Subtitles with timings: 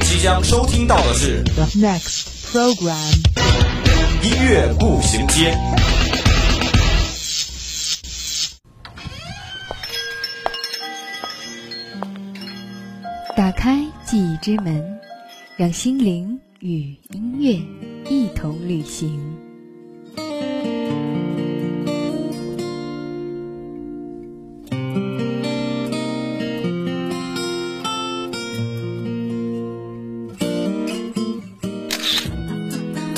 [0.00, 2.94] 即将收听到的是 The next program.
[4.22, 5.56] 音乐步行街。
[13.36, 15.00] 打开记忆之门，
[15.56, 17.58] 让心灵与音乐
[18.10, 19.49] 一同旅行。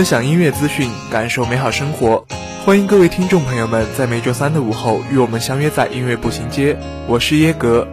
[0.00, 2.24] 分享音乐资讯，感受美好生活。
[2.64, 6.74] 欢迎各位听众朋友们在每周三的午后与我们相约在音乐步行街。
[7.06, 7.86] 我是耶格。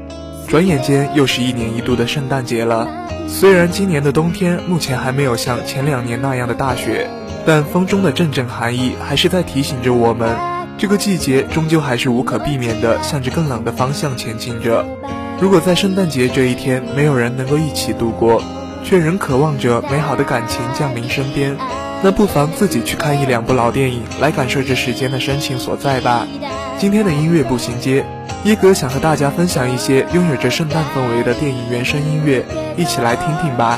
[0.47, 2.87] 转眼间又是一年一度的圣诞节了。
[3.27, 7.09] 虽然今年的冬天目前还没有像前两年那样的大雪，
[7.45, 10.33] 但风中的阵阵寒意还是在提醒着我们，
[10.77, 14.85] 这个季节终究还是无可避免的向着更冷的方向前进着。
[15.41, 18.41] 如果在圣诞节这一天没有人能够一起度过，
[18.87, 21.57] 却仍渴望着美好的感情降临身边。
[22.01, 26.25] 那不妨自己去看一两部老电影，来感受这时间的深情所在吧。
[26.77, 28.05] 今天的音乐步行街，
[28.45, 32.45] 一哥想和大家分享一些拥有着圣诞氛围的电影原声音乐，
[32.77, 33.77] 一起来听听吧。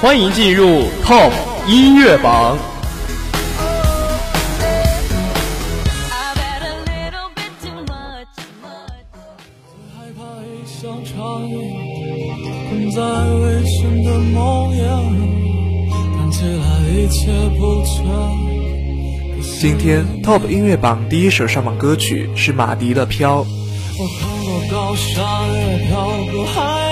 [0.00, 1.30] 欢迎进入 TOP
[1.68, 2.56] 音乐榜。
[19.60, 23.44] 今天 TOP 音乐榜第一首上榜歌曲是马迪的《飘》。
[25.00, 26.89] 是把迷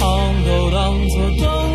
[0.00, 1.65] 航都当作都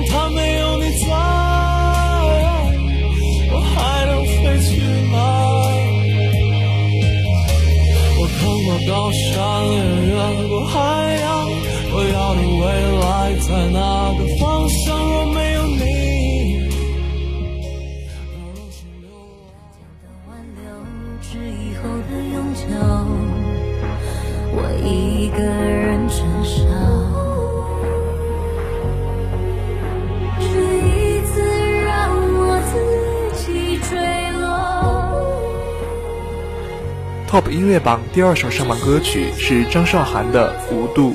[37.32, 41.12] TOP 音乐榜第二首上榜歌曲是张韶涵的《无度》。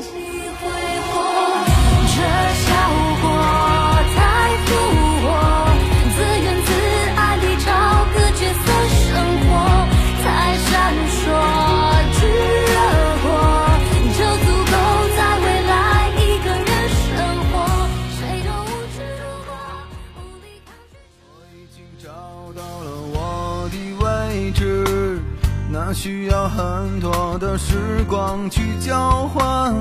[28.09, 29.75] 光去交换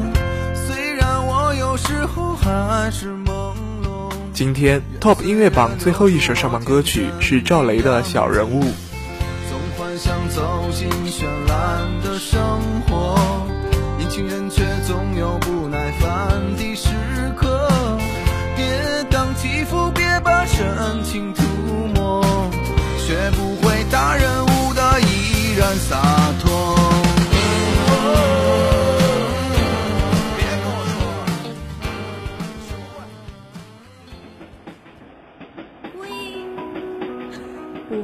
[0.53, 4.11] 虽然我有时候还是朦胧。
[4.33, 8.61] 今天 top 音乐榜最后一首上榜歌曲是赵雷的小人物。
[8.61, 12.41] 总幻想走进绚烂的生
[12.87, 13.15] 活
[13.97, 16.89] 年轻人却总有不耐烦的时
[17.37, 17.69] 刻
[18.55, 18.65] 跌
[19.11, 20.65] 宕起伏别把深
[21.03, 21.43] 情涂
[21.93, 22.23] 抹
[22.97, 26.04] 学不会大人物的依然洒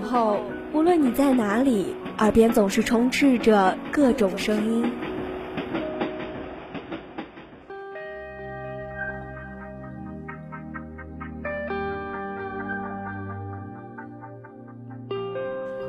[0.03, 0.39] 候，
[0.73, 4.91] 无论你在哪里，耳边总是充斥着各种声音。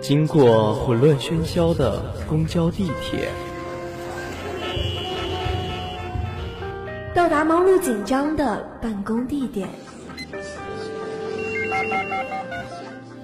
[0.00, 3.28] 经过混乱喧嚣的公交、地铁，
[7.14, 9.68] 到达忙碌紧张的办公地点，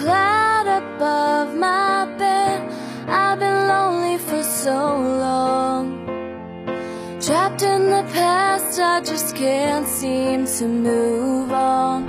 [0.00, 2.58] Cloud above my bed.
[3.06, 4.78] I've been lonely for so
[5.26, 5.84] long.
[7.20, 12.08] Trapped in the past, I just can't seem to move on.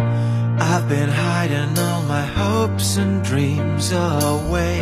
[0.71, 4.77] I've been hiding all my hopes and dreams away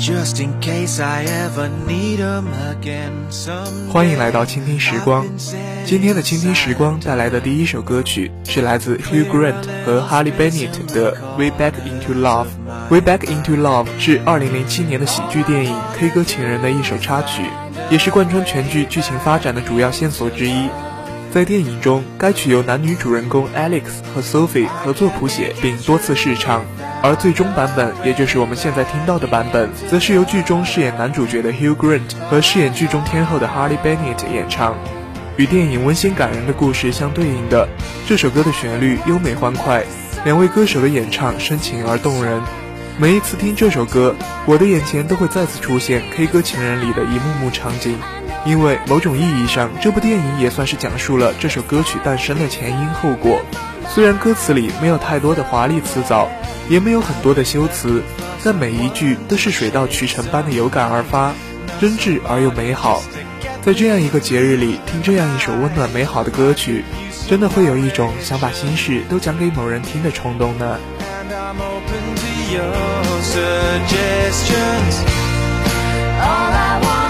[0.00, 3.12] Just in case I ever need them again
[3.92, 5.26] 欢迎来到倾听时光。
[5.84, 12.46] 今天的倾听时光带来的第一首歌曲是来自 Hugh Grant 和 Harley Bennett 的《Way Back Into Love》。
[12.90, 17.42] 《Way Back Into Love》是2007年的喜剧电影《K 歌情人》的一首插曲，
[17.90, 20.70] 也是贯穿全剧剧情发展的主要线索之一。
[21.32, 26.64] 在电影中，该曲由男女主人公 Alex 和 Sophie 合作谱写并多次试唱，
[27.04, 34.74] 而最终版本，也就是我们现在听到的版本，则是由剧中饰演男主角的 Hugh Grant 和饰演剧中天后的 Harley Bennett 演唱。
[35.36, 37.68] 与电影温馨感人的故事相对应的，
[38.08, 39.84] 这首歌的旋律优美欢快，
[40.24, 42.42] 两位歌手的演唱深情而动人。
[42.98, 44.16] 每一次听这首歌，
[44.46, 47.96] 我的眼前都会再次出现《K 歌情人》里的一幕幕场景。
[48.46, 53.42] 因为某种意义上，这部电影也算是讲述了这首歌曲诞生的前因后果。
[53.88, 56.28] 虽然歌词里没有太多的华丽辞藻，
[56.68, 58.02] 也没有很多的修辞，
[58.42, 61.32] 但每一句都是水到渠成般的有感而发，
[61.80, 63.02] 真挚而又美好。
[63.62, 66.84] 在这样一个节日里，听这样一首温暖美好的歌曲，
[67.28, 70.78] 真的会有一种想把心事都讲给某人听的冲动呢。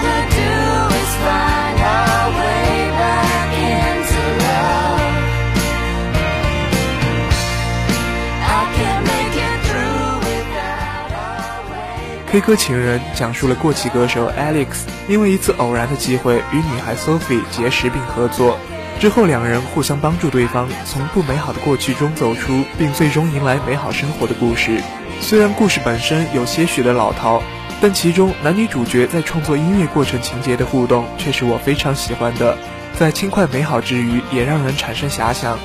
[12.31, 14.67] K 歌情人》讲述了过气歌手 Alex
[15.09, 18.57] 因为一次偶然的机会与女孩 Sophie 结识并合作，
[19.01, 24.81] 之后两人互相帮助对方从不美好的过去中走出，并最终迎来美好生活的故事。
[25.19, 27.43] 虽然故事本身有些许的老套，
[27.81, 32.57] 但其中男女主角在创作音乐过程情节的互动却是我非常喜欢的。
[32.97, 35.59] 在轻快美好之余，也让人产生遐想。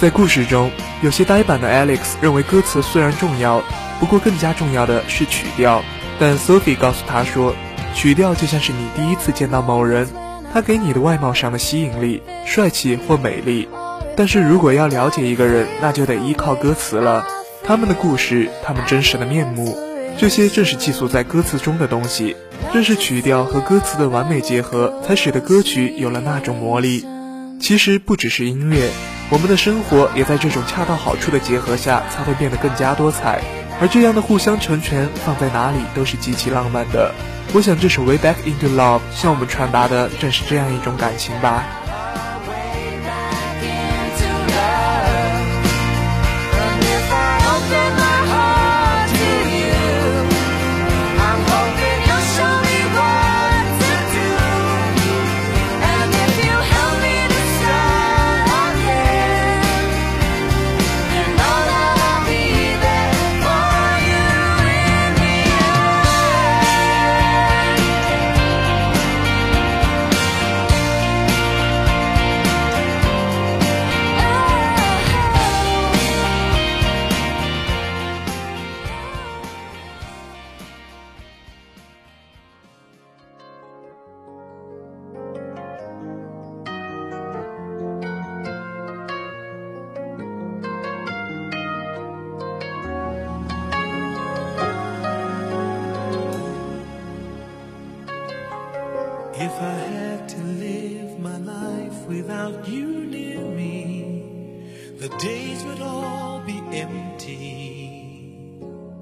[0.00, 0.70] 在故事中，
[1.02, 3.62] 有些呆板的 Alex 认为歌词虽然重要，
[4.00, 5.84] 不过更加重要的是曲调。
[6.18, 7.54] 但 Sophie 告诉他说，
[7.94, 10.08] 曲调就像是你第一次见到某人，
[10.52, 13.68] 他给你的外貌上的吸引力、帅气或美丽。
[14.16, 17.24] 但是如果要了解一个人，那就得依靠歌词了。
[17.64, 19.76] 他们的故事，他们真实的面目，
[20.18, 22.36] 这些正是寄宿在歌词中的东西。
[22.72, 27.06] 正是曲调和歌词的完美结合，才使得歌曲有了那种魔力。
[27.60, 28.90] 其实不只是音乐，
[29.30, 33.40] 我们的生活也在这种恰到好处的结合下，才会变得更加多彩。
[33.80, 37.14] 而这样的互相成全，放在哪里都是极其浪漫的。
[37.54, 41.64] 我想这首《Way Back Into Love》向我们传达的正是这样一种感情吧。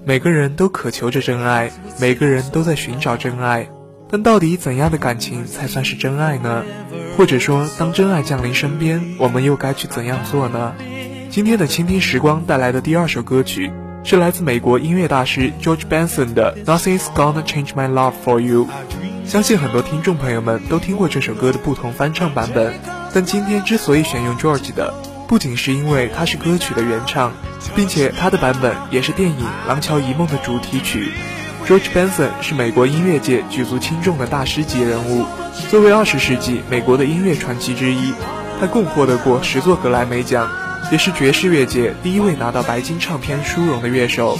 [0.07, 3.67] 每个人都渴求着真爱，每个人都在寻找真爱，
[4.09, 6.63] 但到底怎样的感情才算是真爱呢？
[7.17, 10.73] 或者说，当真爱降临身边，我们又该去怎样做呢？
[11.29, 13.69] 今天的倾听时光带来的第二首歌曲，
[14.05, 18.65] 是来自美国音乐大师 George Benson 的《Nothing's Gonna Change My Love for You》。
[19.29, 22.75] 相信很多听众朋友们都听过这首歌的不同翻唱版本，
[23.13, 24.93] 但今天之所以选用 George 的，
[25.27, 27.33] 不仅是因为它是歌曲的原唱，
[27.75, 31.11] 并且他的版本也是电影《廊桥遗梦》的主题曲。
[31.67, 35.25] George Benson 是美国音乐界举足轻重的大师级人物，
[35.69, 38.13] 作为二十世纪美国的音乐传奇之一，
[38.61, 40.49] 他共获得过十座格莱美奖，
[40.93, 44.39] 也是爵士乐界第一位拿到白金唱片殊荣的乐手。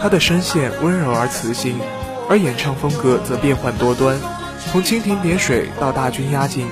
[0.00, 1.76] 他的声线温柔而磁性，
[2.28, 4.16] 而演唱风格则变幻多端，
[4.70, 6.68] 从蜻蜓点水到大军压境。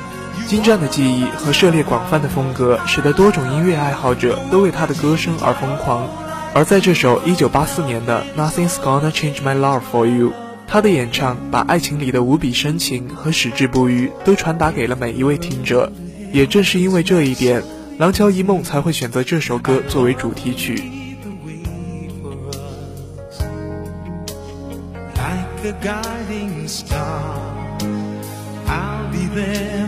[0.47, 6.09] 精湛的技艺和涉猎广泛的风格，使得多种音乐爱好者都为他的歌声而疯狂。
[6.54, 10.28] 而在这首1984年的《Nothing's Gonna Change My Love for You》，
[10.66, 15.92] 他的演唱把爱情里的无比深情和矢志不渝都传达给了每一位听者。
[16.33, 17.62] 也正是因为这一点，
[17.99, 20.83] 《廊桥遗梦》才会选择这首歌作为主题曲。
[25.59, 27.37] like a guiding star.
[28.66, 29.88] I'll be there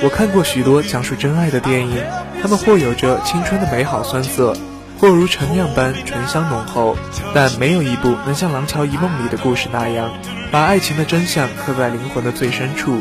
[0.00, 2.04] 我看过许多讲述真爱的电影，
[2.40, 4.56] 他们或有着青春的美好酸涩，
[5.00, 6.96] 或如陈酿般醇香浓厚，
[7.34, 10.12] 但没有一部能像《廊桥遗梦》里的故事那样，
[10.52, 13.00] 把爱情的真相刻在灵魂的最深处。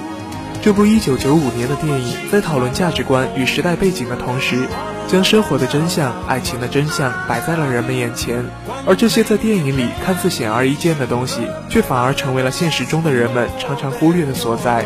[0.64, 4.68] 这部1995年的电影在讨论价值观与时代背景的同时，
[5.08, 8.44] 将生活的真相、爱情的真相摆在了人们眼前，
[8.86, 14.86] 而这些在电影里看似显而易见的东西，却反而成为了现实中的人们常常忽略的所在。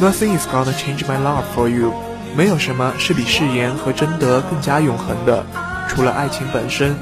[0.00, 1.92] Nothing is gonna change my love for you。
[2.36, 5.44] 没有什么是比誓言和贞德更加永恒的，
[5.88, 6.94] 除了爱情本身。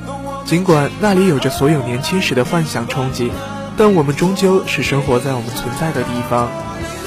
[0.46, 3.30] 尽管那里有着所有年轻时的幻想憧憬，
[3.76, 6.48] 但我们终究是生活在我们存在的地方。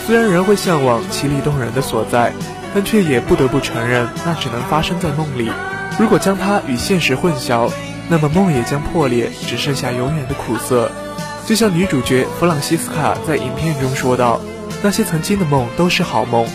[0.05, 2.33] 虽然人会向往绮丽动人的所在，
[2.73, 5.51] 但却也不得不承认，那只能发生在梦里。
[5.99, 7.71] 如果将它与现实混淆，
[8.09, 10.91] 那么梦也将破裂，只剩下永远的苦涩。
[11.45, 14.39] 就像女主角弗朗西斯卡在影片中说道
[14.83, 16.45] ：“那些曾经的梦都是好梦，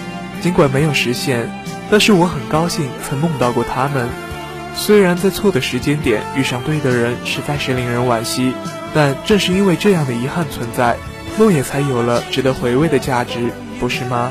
[0.41, 1.51] 尽管没有实现，
[1.91, 4.09] 但是我很高兴曾梦到过他们。
[4.75, 8.55] 虽然在错的时间点遇上对的人，实在是令人惋惜，
[8.95, 10.97] 但正是因为这样的遗憾存在，
[11.39, 13.51] 梦也才有了值得回味的价值，
[13.81, 14.31] 不是吗？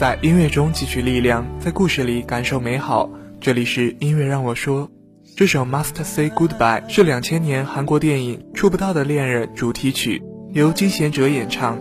[0.00, 3.10] 在音乐中汲取力量，在故事里感受美好。
[3.38, 4.90] 这里是音乐让我说，
[5.36, 10.22] 这首《Must Say Goodbye》是两千年韩国电影《触不到的恋人》主题曲，
[10.54, 11.78] 由金贤哲演唱。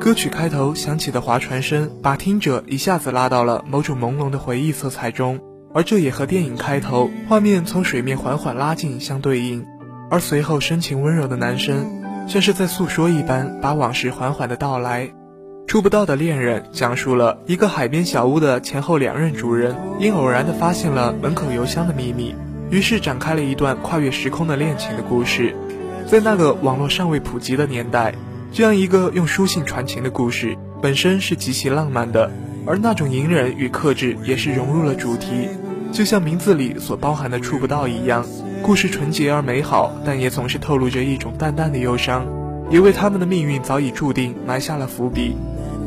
[0.00, 5.38] 歌曲开头响起的划船声，把听者一下子拉到了某种朦胧的回忆色彩中，
[5.74, 9.62] 而这也和电影开头画面从水面缓缓拉近相对应。
[10.10, 15.10] 而随后深情温柔的男声，像是在诉说一般，把往事缓缓的道来。
[15.68, 22.34] 触不到的恋人讲述了一个海边小屋的前后两任主人，因偶然的发现了门口邮箱的秘密，
[22.70, 25.54] 于是展开了一段跨越时空的恋情的故事。
[26.06, 28.14] 在那个网络尚未普及的年代，
[28.50, 32.30] 这样一个用书信传情的故事，本身是极其浪漫的，
[32.64, 35.50] 而那种隐忍与克制也是融入了主题，
[35.92, 38.24] 就像名字里所包含的“触不到”一样。
[38.62, 42.26] 故事纯洁而美好，但也总是透露着一种淡淡的忧伤，
[42.70, 45.36] 也为他们的命运早已注定埋下了伏笔。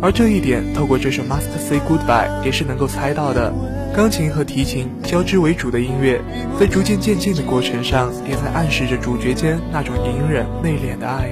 [0.02, 3.54] 而这一点，透过这首《Must Say Goodbye》也是能够猜到的。
[3.96, 6.20] 钢琴和提琴交织为主的音乐，
[6.60, 11.30] 在逐渐渐进的过程上，也在暗示着主角间那种隐忍内敛的爱。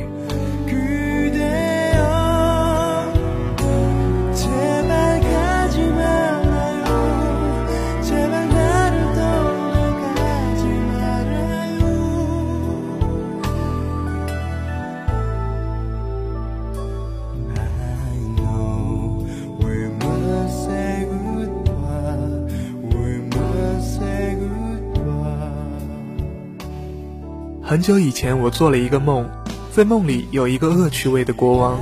[27.69, 29.29] 很久以前，我做了一个梦，
[29.71, 31.79] 在梦里有一个恶趣味的国王。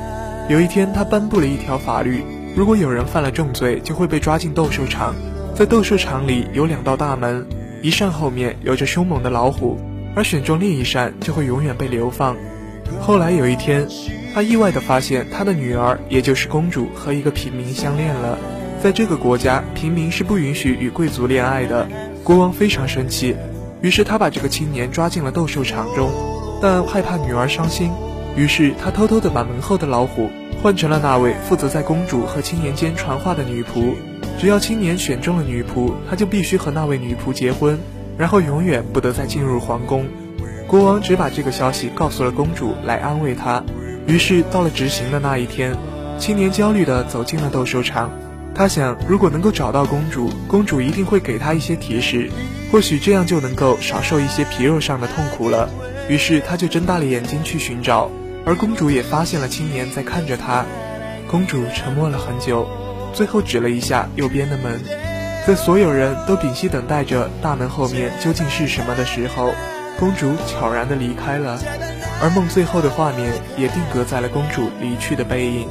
[0.50, 2.22] 有一天，他颁布了一条法律：
[2.58, 5.15] 如果有人犯了重罪，就会被抓进斗兽场。
[5.56, 7.48] 在斗兽场里有两道大门，
[7.82, 9.79] 一扇后面有着凶猛的老虎，
[10.13, 12.36] 而选中另一扇就会永远被流放。
[13.00, 13.88] 后来有一天，
[14.34, 18.38] 他意外地发现他的女儿，也就是公主，和一个平民相恋了。
[18.84, 21.88] 在这个国家，平民是不允许与贵族恋爱的。
[22.25, 23.38] 国王非常生气，
[23.81, 26.12] 于是他把这个青年抓进了斗兽场中，
[26.62, 27.91] 但害怕女儿伤心，
[28.36, 30.29] 于是他偷偷地把门后的老虎
[30.62, 33.93] 换成了那位负责在公主和青年间传话的女仆。
[34.39, 37.77] 只要青年选中了女仆，他就必须和那位女仆结婚，
[38.17, 40.05] 然后永远不得再进入皇宫。
[40.67, 43.63] 国王只把这个消息告诉了公主，来安慰她。
[44.07, 45.75] 于是到了执行的那一天，
[46.17, 48.10] 青年焦虑地走进了斗兽场。
[48.53, 52.30] 他想，如果能够找到公主，公主一定会给他一些提示，
[52.71, 55.69] 或许这样就能够少受一些皮肉上的痛苦了。
[56.10, 58.10] 于是他就睁大了眼睛去寻找，
[58.45, 60.65] 而公主也发现了青年在看着她。
[61.30, 62.67] 公主沉默了很久，
[63.13, 64.82] 最后指了一下右边的门。
[65.45, 69.53] 在所有人都屏息等待着大门后面究竟是什么的时候，
[69.99, 71.60] 公主悄然地离开了，
[72.21, 75.67] 而梦最后的画面也定格在了公主离去的背影。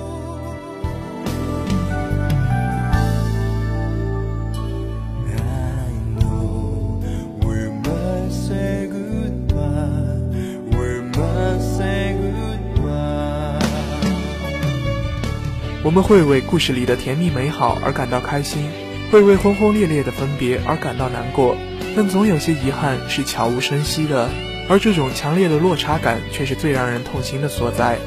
[15.87, 18.69] 我们会为故事里的甜蜜美好而感到开心，
[19.13, 21.57] 会为轰轰烈烈的分别而感到难过，
[21.95, 24.29] 但总有些遗憾是悄无声息的，
[24.69, 27.99] 而这种强烈的落差感却是最让人痛心的所在。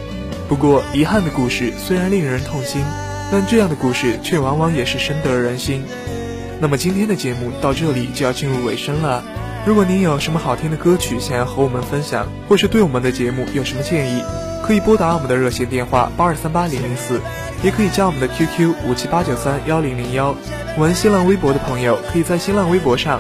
[0.50, 2.84] 不过，遗憾的故事虽然令人痛心，
[3.32, 5.82] 但这样的故事却往往也是深得人心。
[6.60, 9.24] 那么今天的节目到这里就要进入尾声了。
[9.66, 14.22] 如果您有什么好听的歌曲想要和我们分享，或是对我们的节目有什么建议，
[14.66, 17.22] 可以拨打我们的热线电话八二三八零零四，
[17.64, 20.36] 也可以加我们的 QQ 五七八九三幺零零幺。
[20.78, 23.20] 玩新浪微博的朋友，可以在新浪微博上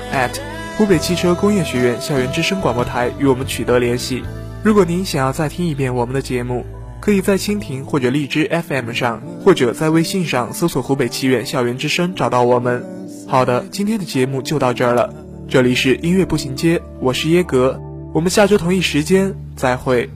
[0.77, 4.23] 湖北汽车工业学院校园之声广播台与我们取得联系。
[4.63, 6.65] 如果您想要再听一遍我们的节目，
[7.01, 12.85] 可以在蜻蜓或者荔枝 FM 上，或者在微信上搜索“湖北汽院校园之声”找到我们。
[13.27, 15.13] 好的，今天的节目就到这儿了。
[15.49, 17.77] 这里是音乐步行街，我是耶格，
[18.13, 20.09] 我们下周同一时间再会。